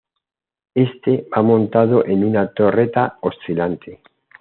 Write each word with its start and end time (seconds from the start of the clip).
Éste 0.73 1.27
va 1.29 1.43
montado 1.43 2.03
en 2.07 2.23
una 2.23 2.51
torreta 2.51 3.19
oscilante. 3.21 4.01